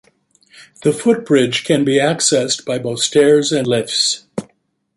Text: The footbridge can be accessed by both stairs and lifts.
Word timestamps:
The 0.81 0.93
footbridge 0.93 1.63
can 1.63 1.85
be 1.85 1.99
accessed 1.99 2.65
by 2.65 2.79
both 2.79 3.03
stairs 3.03 3.51
and 3.51 3.67
lifts. 3.67 4.23